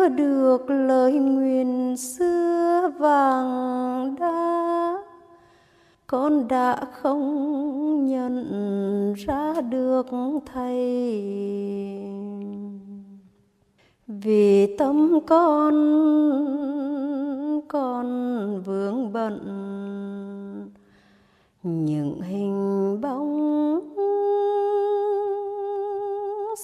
Nhớ 0.00 0.08
được 0.08 0.70
lời 0.70 1.12
nguyện 1.12 1.96
xưa 1.96 2.90
vàng 2.98 4.14
đã. 4.20 4.98
Con 6.06 6.48
đã 6.48 6.84
không 6.92 8.06
nhận 8.06 9.14
ra 9.14 9.60
được 9.60 10.06
thầy. 10.52 10.82
Vì 14.06 14.76
tâm 14.76 15.18
con 15.26 15.74
con 17.68 18.06
vướng 18.62 19.12
bận. 19.12 19.38
Những 21.62 22.20
hình 22.20 23.00
bóng 23.00 23.80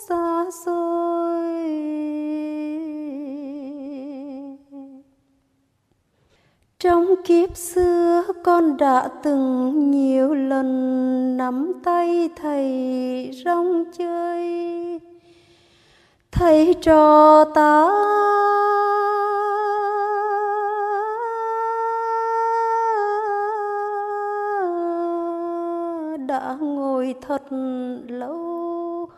xa 0.09 0.45
xôi 0.65 0.96
trong 6.87 7.15
kiếp 7.25 7.57
xưa, 7.57 8.23
con 8.45 8.77
đã 8.77 9.09
từng 9.23 9.91
nhiều 9.91 10.35
lần 10.35 11.37
nắm 11.37 11.73
tay 11.85 12.31
thầy 12.43 13.31
rong 13.45 13.85
chơi. 13.99 15.01
Thầy 16.33 16.75
trò 16.75 17.45
ta. 17.45 17.89
Đã 26.29 26.57
ngồi 26.61 27.15
thật 27.29 27.43
lâu, 28.09 29.09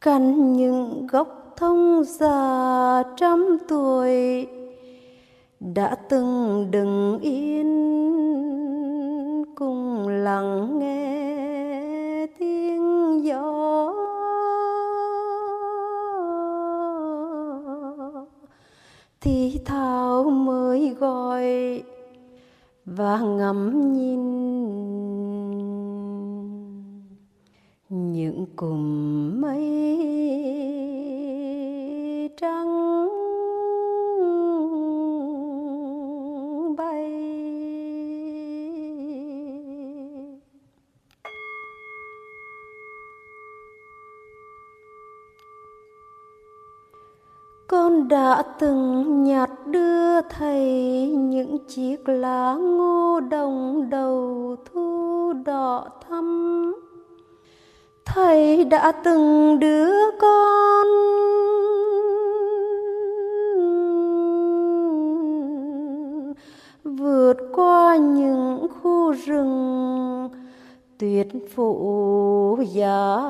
cạnh 0.00 0.52
những 0.52 1.06
gốc 1.06 1.52
thông 1.56 2.04
già 2.04 3.02
trăm 3.16 3.58
tuổi 3.68 4.46
đã 5.72 5.96
từng 6.08 6.68
đừng 6.70 7.18
yên, 7.22 7.68
cùng 9.54 10.08
lặng 10.08 10.78
nghe 10.78 12.26
tiếng 12.38 13.24
gió. 13.24 13.92
Thì 19.20 19.60
thào 19.64 20.24
mới 20.30 20.88
gọi 20.88 21.82
và 22.84 23.20
ngắm 23.20 23.92
nhìn. 23.92 24.24
Những 27.88 28.46
cùm 28.56 29.40
mây 29.40 29.94
con 47.74 48.08
đã 48.08 48.42
từng 48.58 49.24
nhặt 49.24 49.50
đưa 49.66 50.20
thầy 50.20 50.62
những 51.08 51.58
chiếc 51.68 52.08
lá 52.08 52.54
ngô 52.54 53.20
đồng 53.20 53.90
đầu 53.90 54.56
thu 54.72 55.32
đỏ 55.44 55.88
thắm. 56.08 56.72
Thầy 58.04 58.64
đã 58.64 58.92
từng 58.92 59.58
đưa 59.58 60.10
con 60.20 60.86
vượt 66.84 67.36
qua 67.52 67.96
những 67.96 68.66
khu 68.82 69.12
rừng 69.12 70.28
tuyệt 70.98 71.28
phụ 71.54 72.58
giá 72.72 73.20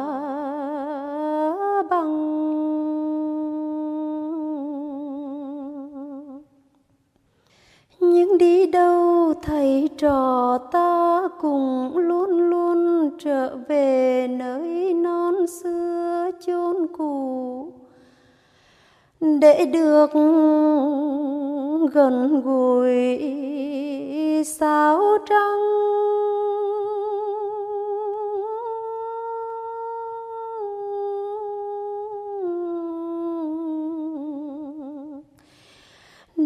cũng 11.44 11.90
cùng 11.92 11.98
luôn 11.98 12.50
luôn 12.50 13.10
trở 13.18 13.56
về 13.68 14.26
nơi 14.30 14.94
non 14.94 15.46
xưa 15.46 16.30
chôn 16.46 16.86
cũ. 16.98 17.72
Để 19.20 19.64
được 19.64 20.12
gần 21.92 22.42
gũi, 22.44 23.18
sao 24.44 25.18
trăng 25.28 25.93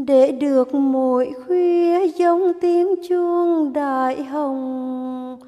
để 0.09 0.33
được 0.33 0.75
mỗi 0.75 1.33
khuya 1.47 2.07
giống 2.07 2.53
tiếng 2.61 2.95
chuông 3.09 3.73
đại 3.73 4.25
hồng. 4.25 5.39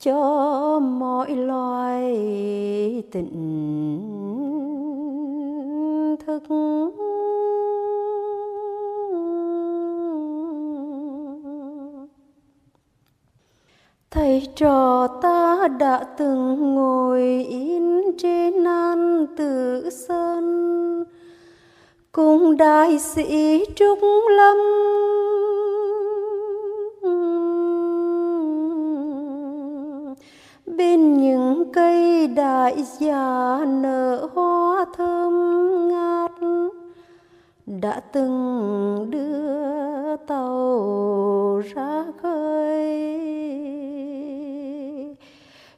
Cho 0.00 0.78
mọi 0.78 1.36
loài 1.36 2.14
tịnh 3.12 3.32
thức. 6.26 6.42
Thầy 14.10 14.42
trò 14.56 15.06
ta 15.22 15.68
đã 15.78 16.04
từng 16.18 16.74
ngồi 16.74 17.46
in 17.48 18.02
trên 18.18 18.64
nan 18.64 19.26
Tử 19.36 19.88
sơn 20.08 21.04
cùng 22.16 22.56
đại 22.56 22.98
sĩ 22.98 23.64
trúc 23.74 23.98
lâm. 24.28 24.56
Bên 30.66 31.14
những 31.14 31.72
cây 31.72 32.26
đại 32.26 32.82
già 32.98 33.58
nở 33.66 34.28
hoa 34.34 34.84
thơm 34.96 35.34
ngát, 35.88 36.32
đã 37.66 38.00
từng 38.12 39.06
đưa 39.10 40.16
tàu 40.16 41.62
ra 41.74 42.04
khơi. 42.22 43.16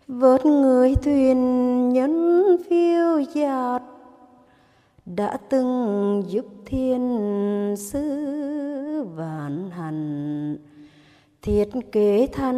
Vớt 0.09 0.47
người 0.47 0.95
thuyền 1.02 1.88
nhân 1.88 2.57
phiêu 2.68 3.21
dạt 3.35 3.83
đã 5.16 5.36
từng 5.48 6.22
giúp 6.26 6.46
thiên 6.66 7.74
sứ 7.78 8.00
vạn 9.16 9.70
hành 9.70 10.56
thiết 11.42 11.68
kế 11.92 12.28
thân 12.32 12.56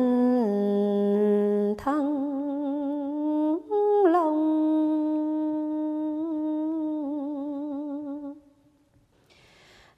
thăng 1.78 2.30
long. 4.04 4.50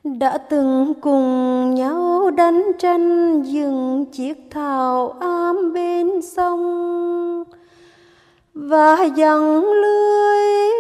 Đã 0.05 0.39
từng 0.39 0.95
cùng 1.01 1.75
nhau 1.75 2.31
đánh 2.31 2.73
tranh 2.79 3.43
dừng 3.43 4.05
chiếc 4.13 4.39
thảo 4.51 5.15
am 5.21 5.73
bên 5.73 6.23
sông, 6.23 7.45
và 8.55 9.05
dặn 9.17 9.65
lưới 9.65 10.72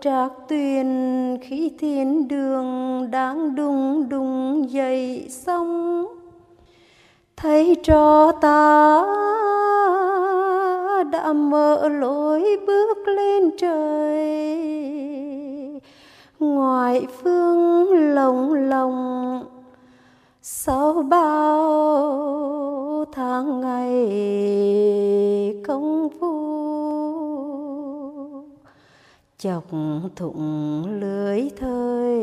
trạc 0.00 0.32
tuyền 0.48 0.86
khi 1.42 1.72
thiên 1.78 2.28
đường 2.28 3.10
đang 3.10 3.54
đùng 3.54 4.08
đùng 4.08 4.70
dậy 4.70 5.26
sông 5.28 6.06
thấy 7.36 7.76
cho 7.84 8.32
ta 8.32 9.02
đã 11.12 11.32
mở 11.32 11.88
lối 11.88 12.58
bước 12.66 13.08
lên 13.08 13.50
trời. 13.58 14.20
Ngoài 16.38 17.06
phương 17.22 17.92
lồng 18.14 18.54
lồng, 18.54 19.44
sau 20.42 21.02
bao 21.02 23.04
tháng 23.12 23.60
ngày 23.60 24.10
công 25.66 26.08
chọc 29.40 29.64
thụng 30.16 30.84
lưới 31.00 31.48
thời 31.56 32.20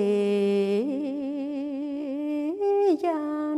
gian. 3.01 3.57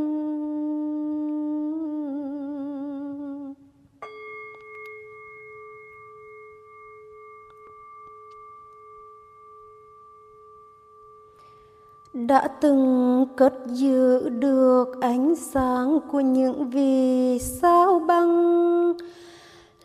Đã 12.14 12.48
từng 12.62 13.26
cất 13.38 13.54
giữ 13.68 14.30
được 14.30 15.02
ánh 15.02 15.36
sáng 15.36 16.00
của 16.12 16.20
những 16.20 16.70
vì 16.70 17.40
sao 17.40 18.00
băng 18.00 18.69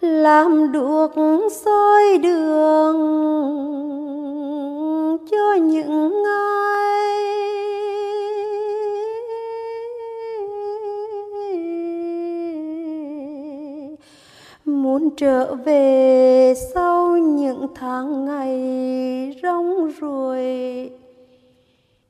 làm 0.05 0.73
đuốc 0.73 1.11
soi 1.51 2.19
đường 2.19 2.97
cho 5.31 5.55
những 5.55 6.25
ai 6.25 7.05
muốn 14.65 15.11
trở 15.17 15.55
về 15.55 16.55
sau 16.75 17.17
những 17.17 17.67
tháng 17.75 18.25
ngày 18.25 19.37
rong 19.43 19.91
ruổi 20.01 20.91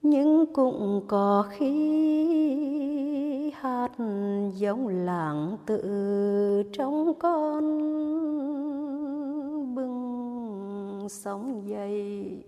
nhưng 0.02 0.46
cũng 0.52 1.02
có 1.08 1.44
khi 1.50 2.93
hát, 3.64 3.90
giống 4.54 4.88
làng 4.88 5.56
tự 5.66 5.82
trong 6.72 7.14
con, 7.18 7.64
bừng 9.74 11.06
sóng 11.10 11.62
dậy. 11.68 12.44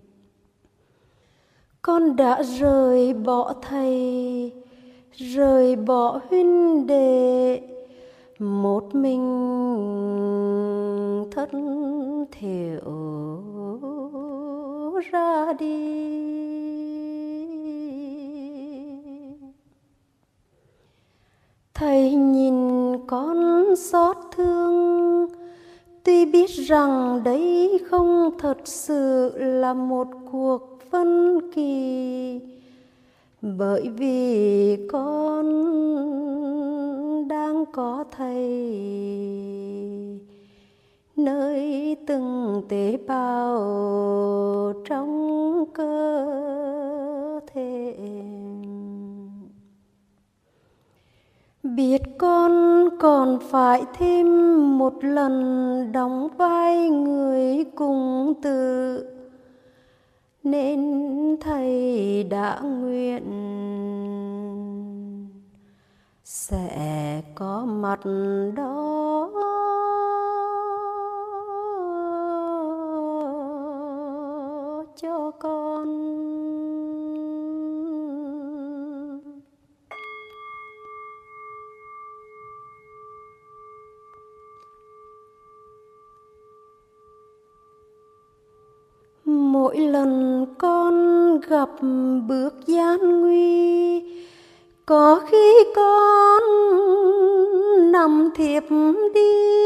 Con 1.81 2.15
đã 2.15 2.43
rời 2.43 3.13
bỏ 3.13 3.53
thầy, 3.61 4.51
rời 5.11 5.75
bỏ 5.75 6.19
huynh 6.29 6.87
đệ, 6.87 7.61
một 8.39 8.95
mình 8.95 9.27
thất 11.31 11.49
thiểu 12.31 12.91
ra 15.11 15.53
đi. 15.59 16.46
Thầy 21.79 22.15
nhìn 22.15 22.55
con 23.07 23.65
xót 23.75 24.17
thương, 24.35 25.27
tuy 26.03 26.25
biết 26.25 26.49
rằng 26.49 27.21
đấy 27.23 27.79
không 27.89 28.31
thật 28.39 28.57
sự 28.63 29.31
là 29.37 29.73
một 29.73 30.07
cuộc 30.31 30.79
phân 30.91 31.39
kỳ. 31.55 32.39
Bởi 33.41 33.89
vì 33.97 34.77
con 34.91 35.47
đang 37.27 37.65
có 37.65 38.03
thầy, 38.17 38.69
nơi 41.15 41.95
từng 42.07 42.61
tế 42.69 42.97
bào 43.07 43.53
trong 44.85 45.63
cơ 45.73 46.25
thể. 47.53 47.95
Biết 51.77 52.01
con 52.17 52.51
còn 52.99 53.39
phải 53.51 53.83
thêm 53.93 54.27
một 54.77 55.03
lần 55.03 55.91
đóng 55.91 56.27
vai 56.37 56.89
người 56.89 57.65
cùng 57.75 58.33
tự 58.41 59.05
nên 60.43 60.81
thầy 61.41 62.23
đã 62.23 62.59
nguyện 62.59 63.23
sẽ 66.23 67.21
có 67.35 67.65
mặt 67.65 67.99
đó. 68.55 69.06
Bước 92.27 92.53
gian 92.67 93.21
nguy. 93.21 94.01
Có 94.85 95.21
khi 95.27 95.63
con 95.75 96.43
nằm 97.91 98.29
thiệp 98.35 98.63
đi 99.13 99.57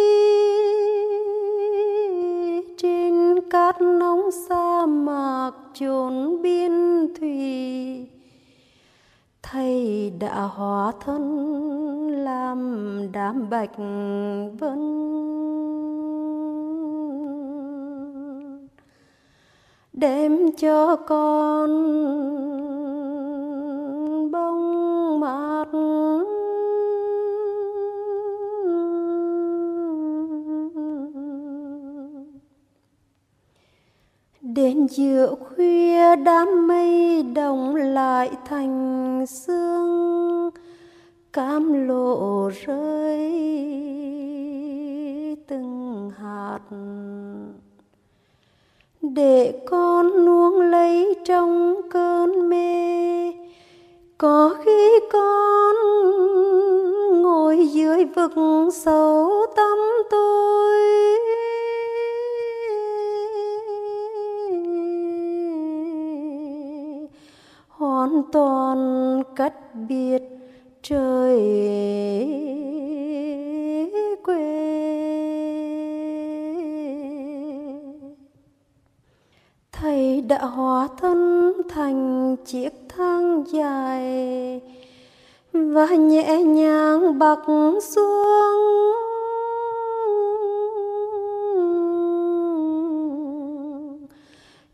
trên 2.78 3.40
cát 3.50 3.82
nóng 3.82 4.32
sa 4.32 4.86
mạc 4.86 5.52
chốn 5.74 6.42
biên 6.42 6.72
thùy, 7.20 8.08
thầy 9.44 10.10
đã 10.20 10.42
hóa 10.42 10.92
thân 11.06 11.22
làm 12.10 13.00
đám 13.12 13.50
bạch 13.50 13.78
vân. 14.60 15.12
Đem 19.94 20.52
cho 20.52 20.96
con 20.96 21.72
bông 24.32 25.20
mát. 25.20 25.68
Đến 34.42 34.88
giữa 34.88 35.36
khuya 35.36 36.16
đám 36.16 36.68
mây 36.68 37.24
đồng 37.24 37.76
lại 37.76 38.32
thành 38.46 39.26
sương 39.28 40.50
cam 41.34 41.88
lộ 41.88 42.50
rơi 42.66 43.32
từng 45.48 46.12
hạt 46.18 46.60
để 49.02 49.54
con 49.66 50.26
nuông 50.26 50.62
lấy 50.62 51.16
trong 51.26 51.82
cơn 51.90 52.50
mê. 52.50 53.32
Có 54.18 54.56
khi 54.66 55.00
con 55.12 55.76
ngồi 57.22 57.68
dưới 57.68 58.06
vực 58.06 58.32
sâu 58.74 59.46
tâm 59.56 59.78
tôi. 60.10 60.78
Hoàn 67.68 68.24
toàn 68.32 69.22
cách 69.36 69.56
biệt 69.90 70.22
trời 70.82 71.81
nhàng 87.36 87.82
xuống. 87.82 88.62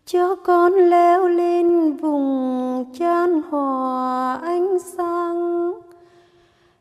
Cho 0.05 0.35
con 0.35 0.73
leo 0.73 1.27
lên 1.27 1.95
vùng 1.95 2.85
chan 2.99 3.41
hòa 3.49 4.39
ánh 4.43 4.79
sáng, 4.79 5.73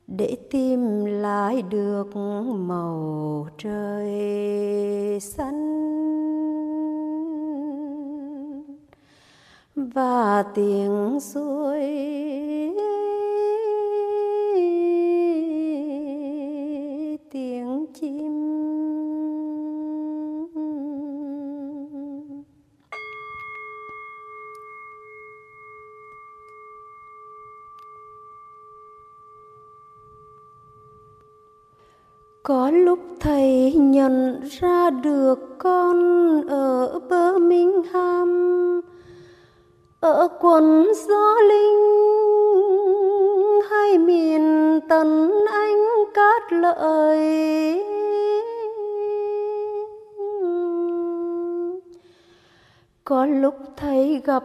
để 0.06 0.36
tìm 0.50 1.04
lại 1.04 1.62
được 1.62 2.16
màu 2.46 3.46
trời 3.58 5.18
xanh. 5.20 5.66
Và 9.76 10.44
tiếng 10.54 11.20
suối 11.20 11.80
có 32.46 32.70
lúc 32.70 32.98
thầy 33.20 33.72
nhận 33.72 34.40
ra 34.61 34.90
được 34.90 35.59
con 35.59 35.96
ở 36.48 37.00
Birmingham 37.11 38.30
ở 40.00 40.28
quần 40.40 40.87
gió 41.09 41.35
linh. 41.48 42.02
Hay 43.70 43.98
miền 43.98 44.80
tần 44.88 45.30
anh 45.52 45.85
cát 46.14 46.52
lợi. 46.52 47.85
Có 53.04 53.26
lúc 53.26 53.54
thầy 53.76 54.22
gặp 54.24 54.44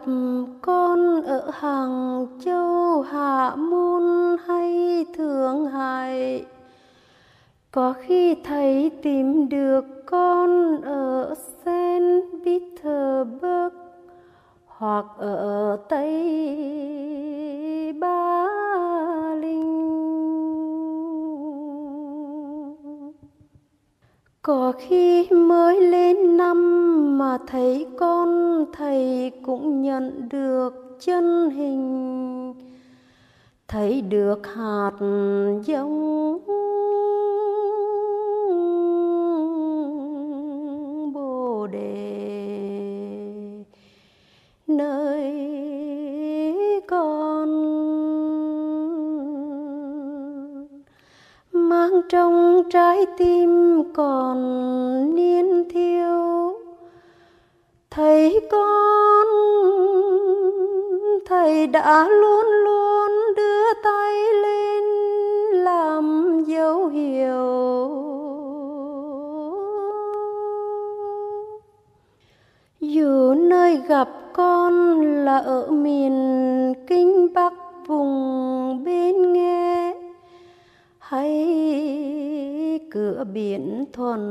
con 0.62 1.22
ở 1.22 1.50
hàng 1.54 2.28
châu, 2.46 3.02
hạ 3.02 3.56
môn 3.56 4.04
hay 4.48 5.06
thượng 5.18 5.66
hải 5.66 6.46
có 7.72 7.94
khi 8.02 8.36
thấy 8.44 8.92
tìm 9.02 9.50
được 9.50 9.86
con 10.06 10.82
ở 10.82 11.36
Sen 11.66 12.22
Petersburg 12.46 13.76
hoặc 14.66 15.06
ở 15.18 15.78
Tây 15.90 16.14
Ba 18.00 18.48
Linh. 19.36 20.02
Có 24.42 24.74
khi 24.80 25.30
mới 25.30 25.82
lên 25.82 26.38
năm 26.38 27.18
mà 27.18 27.38
thấy 27.48 27.88
con 27.98 28.66
thầy 28.74 29.32
cũng 29.46 29.82
nhận 29.82 30.30
được 30.30 30.98
chân 31.00 31.50
hình, 31.50 32.54
thấy 33.68 34.02
được 34.02 34.48
hạt 34.56 34.92
giống 35.66 36.40
đã 61.72 62.10
luôn 62.10 62.46
luôn 62.64 63.12
đưa 63.36 63.74
tay 63.84 64.16
lên 64.34 64.84
làm 65.54 66.38
dấu 66.48 66.88
hiệu. 66.88 67.48
Dù 72.80 73.34
nơi 73.34 73.82
gặp 73.88 74.10
con 74.34 75.02
là 75.26 75.38
ở 75.38 75.68
miền 75.72 76.74
kinh 76.88 77.34
bắc, 77.34 77.54
vùng 77.88 78.84
bên 78.84 79.34
nghe, 79.34 79.96
hay 81.00 82.80
cửa 82.92 83.24
biển 83.34 83.86
thuần 83.94 84.22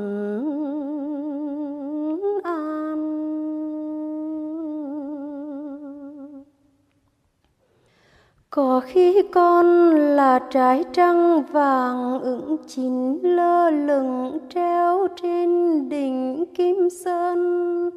có 8.50 8.80
khi 8.86 9.22
con 9.32 9.90
là 10.16 10.38
trái 10.50 10.84
trăng 10.92 11.42
vàng 11.52 12.20
ửng 12.22 12.56
chín 12.66 13.18
lơ 13.22 13.70
lửng 13.70 14.38
treo 14.54 15.06
trên 15.22 15.88
đỉnh 15.88 16.44
kim 16.54 16.90
sơn. 17.04 17.90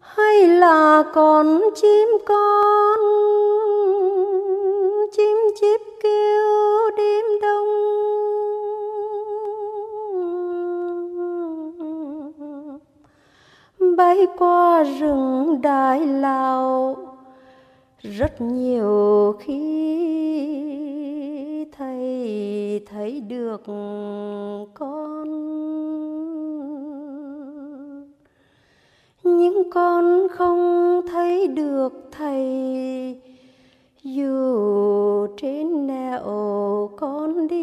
Hay 0.00 0.48
là 0.48 1.02
con 1.14 1.60
chim 1.74 2.08
con, 2.26 3.00
chim 5.12 5.36
chip 5.60 5.80
kêu 6.02 6.90
đêm 6.96 7.24
đông. 7.42 7.68
Bay 13.96 14.26
qua 14.38 14.82
rừng 14.82 15.60
đại 15.62 16.06
lào 16.06 16.96
rất 18.02 18.40
nhiều 18.40 19.32
khi 19.40 19.60
thầy, 21.72 22.82
thấy 22.86 23.20
được 23.20 23.62
con. 24.74 25.30
Nhưng 29.22 29.70
con 29.70 30.28
không 30.30 31.00
thấy 31.10 31.46
được 31.46 31.92
thầy. 32.10 33.20
Dù 34.02 35.26
trên 35.36 35.86
nẻo 35.86 36.90
con 36.96 37.48
đi, 37.48 37.58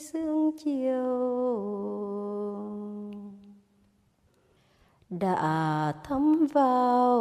sương 0.00 0.50
chiều 0.64 2.01
đã 5.22 5.92
thấm 6.04 6.46
vào 6.52 7.20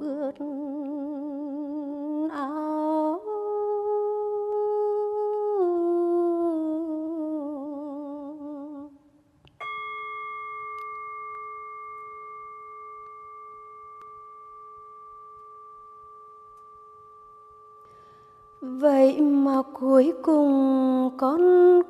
ướt 0.00 0.32
áo. 2.30 3.20
Vậy 18.60 19.20
mà 19.20 19.62
cuối 19.80 20.12
cùng 20.22 21.10
con 21.16 21.40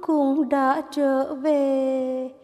cũng 0.00 0.48
đã 0.48 0.82
trở 0.90 1.34
về 1.34 2.37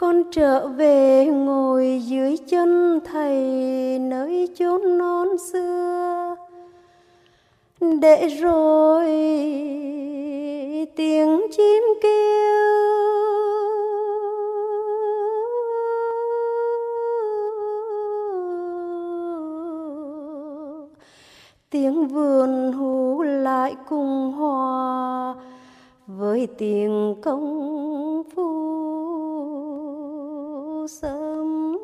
con 0.00 0.22
trở 0.30 0.68
về 0.68 1.26
ngồi 1.26 2.02
dưới 2.06 2.36
chân 2.36 3.00
thầy 3.04 3.38
nơi 3.98 4.48
chốn 4.58 4.98
non 4.98 5.28
xưa. 5.38 6.36
Để 8.00 8.28
rồi 8.28 9.06
tiếng 10.96 11.40
chim 11.56 11.82
kêu. 12.02 12.60
Tiếng 21.70 22.08
vườn 22.08 22.72
hú 22.72 23.22
lại 23.22 23.74
cùng 23.88 24.32
hòa 24.32 25.34
với 26.06 26.48
tiếng 26.58 27.14
công 27.22 28.22
phu 28.34 28.89
sớm 30.86 31.76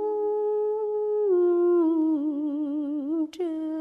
trưa. 3.32 3.76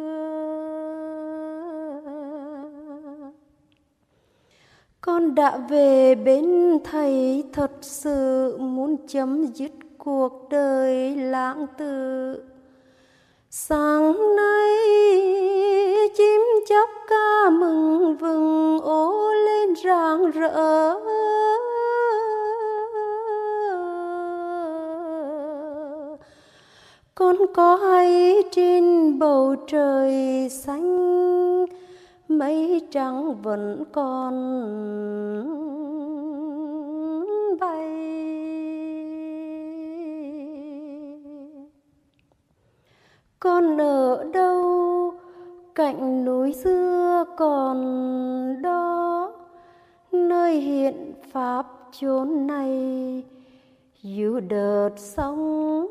Con 5.01 5.36
đã 5.36 5.58
về 5.69 6.15
bên 6.15 6.78
thầy 6.84 7.43
thật 7.54 7.71
sự 7.82 8.58
muốn 8.58 8.97
chấm 9.08 9.45
dứt 9.45 9.71
cuộc 9.97 10.49
đời 10.49 11.15
lãng 11.15 11.65
tử. 11.78 12.36
Sáng 13.49 14.36
nay 14.36 14.78
chim 16.17 16.41
chóc 16.69 16.89
ca 17.08 17.49
mừng 17.49 18.17
vừng 18.17 18.80
ố 18.80 19.32
lên 19.34 19.75
rạng 19.75 20.32
rỡ. 20.32 20.93
Con 27.15 27.36
có 27.54 27.75
hay 27.75 28.36
trên 28.51 28.84
bầu 29.19 29.56
trời 29.67 30.49
xanh? 30.49 31.65
Mây 32.28 32.82
trắng 32.91 33.41
vẫn 33.41 33.84
còn 33.91 34.34
bay. 37.60 37.91
Con 43.39 43.78
ở 43.82 44.23
đâu? 44.34 45.13
Cạnh 45.75 46.25
núi 46.25 46.54
xưa 46.54 47.23
còn 47.38 47.82
đó. 48.62 49.32
Nơi 50.12 50.62
hiện 50.62 51.13
pháp 51.32 51.65
chốn 51.91 52.47
này 52.47 53.23
dù 54.01 54.39
đợt 54.39 54.89
sóng 54.97 55.88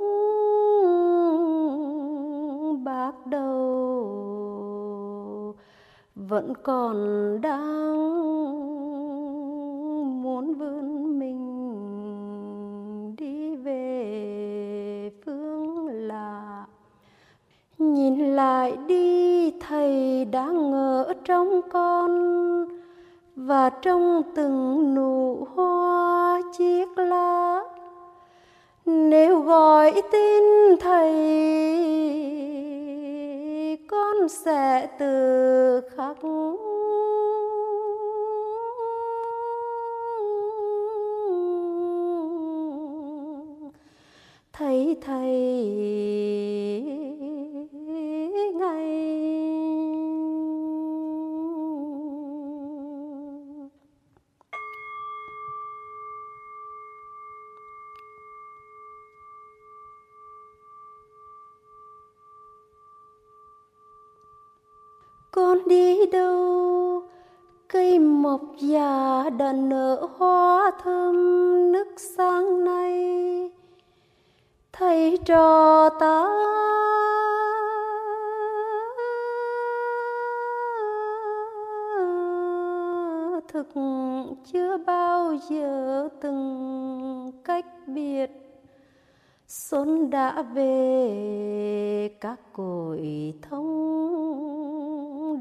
bắt 2.85 3.27
đầu. 3.27 3.55
Vẫn 6.15 6.53
còn 6.63 6.97
đang 7.41 8.05
muốn 10.23 10.55
vươn 10.55 11.19
mình 11.19 11.45
đi 13.19 13.57
về 13.57 15.11
phương 15.25 15.87
lạ. 15.87 16.67
Nhìn 17.79 18.19
lại 18.19 18.77
đi, 18.87 19.51
thầy 19.51 20.25
đã 20.25 20.47
ngỡ 20.47 21.13
trong 21.25 21.61
con 21.73 22.11
và 23.37 23.71
trong 23.71 24.23
từng 24.35 24.95
nụ 24.95 25.47
hoa 25.55 26.41
chiếc 26.59 26.99
lá. 26.99 27.61
Nếu 28.87 29.41
gọi 29.41 30.03
tên 30.13 30.43
thầy 30.81 31.44
sẽ 34.29 34.87
từ 34.99 35.81
khắc 35.97 36.17
biệt 87.95 88.31
xuân 89.49 90.11
đã 90.11 90.43
về, 90.43 92.17
các 92.21 92.41
cội 92.53 93.35
thông 93.43 93.75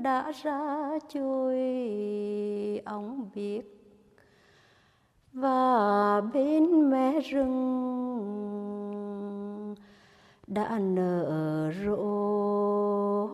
đã 0.04 0.32
ra 0.44 0.90
trôi 1.14 1.60
ông 2.86 3.30
biết. 3.36 3.62
Và 5.34 6.22
bên 6.34 6.90
mé 6.90 7.20
rừng 7.20 7.54
đã 10.48 10.80
nở 10.80 11.72
rộ 11.86 13.28